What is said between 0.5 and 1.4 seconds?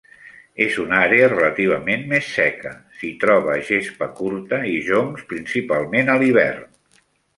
En una àrea